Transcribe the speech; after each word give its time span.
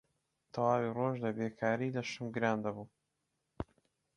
تەواوی 0.53 0.93
ڕۆژ 0.97 1.15
لە 1.25 1.29
بێکاری 1.37 1.93
لەشم 1.95 2.25
گران 2.35 2.59
دەبوو 2.65 2.87